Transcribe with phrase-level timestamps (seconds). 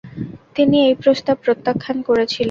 [0.55, 2.39] তিনি এই প্রস্তাব প্রত্যাখ্যান করেছিলেন।